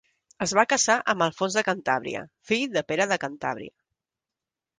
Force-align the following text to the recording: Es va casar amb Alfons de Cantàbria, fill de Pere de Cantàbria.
Es 0.43 0.53
va 0.59 0.63
casar 0.71 0.95
amb 1.13 1.25
Alfons 1.25 1.57
de 1.59 1.63
Cantàbria, 1.67 2.23
fill 2.53 2.65
de 2.79 2.85
Pere 2.93 3.07
de 3.13 3.19
Cantàbria. 3.27 3.77